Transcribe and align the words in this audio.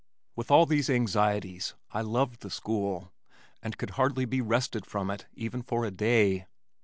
With 0.35 0.49
all 0.49 0.65
these 0.65 0.89
anxieties 0.89 1.75
I 1.91 2.01
loved 2.01 2.41
the 2.41 2.49
school 2.49 3.13
and 3.61 3.77
could 3.77 3.91
hardly 3.91 4.25
be 4.25 4.41
wrested 4.41 4.83
from 4.87 5.11
it 5.11 5.27
even 5.35 5.61
for 5.61 5.85
a 5.85 5.91
day. 5.91 6.47